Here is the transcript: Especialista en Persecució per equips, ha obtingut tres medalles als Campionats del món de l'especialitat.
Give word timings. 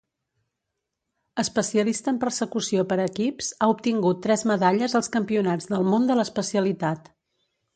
Especialista 1.43 2.13
en 2.13 2.17
Persecució 2.23 2.85
per 2.93 2.97
equips, 3.05 3.51
ha 3.59 3.69
obtingut 3.75 4.23
tres 4.27 4.47
medalles 4.53 4.97
als 5.01 5.13
Campionats 5.19 5.71
del 5.75 5.87
món 5.95 6.09
de 6.11 6.17
l'especialitat. 6.23 7.17